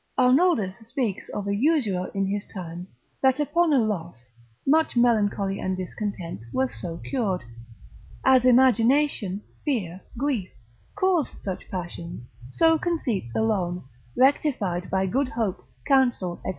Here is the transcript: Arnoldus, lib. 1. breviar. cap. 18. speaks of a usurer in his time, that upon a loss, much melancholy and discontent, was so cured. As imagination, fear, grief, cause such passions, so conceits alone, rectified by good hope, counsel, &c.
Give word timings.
Arnoldus, 0.17 0.73
lib. 0.73 0.73
1. 0.73 0.73
breviar. 0.73 0.73
cap. 0.73 0.75
18. 0.81 0.85
speaks 1.13 1.29
of 1.29 1.47
a 1.47 1.55
usurer 1.55 2.07
in 2.15 2.25
his 2.25 2.43
time, 2.51 2.87
that 3.21 3.39
upon 3.39 3.71
a 3.71 3.77
loss, 3.77 4.25
much 4.65 4.97
melancholy 4.97 5.59
and 5.59 5.77
discontent, 5.77 6.41
was 6.51 6.73
so 6.73 6.97
cured. 6.97 7.43
As 8.25 8.43
imagination, 8.43 9.43
fear, 9.63 10.01
grief, 10.17 10.49
cause 10.95 11.31
such 11.43 11.69
passions, 11.69 12.23
so 12.49 12.79
conceits 12.79 13.29
alone, 13.35 13.83
rectified 14.17 14.89
by 14.89 15.05
good 15.05 15.27
hope, 15.29 15.67
counsel, 15.85 16.41
&c. 16.43 16.49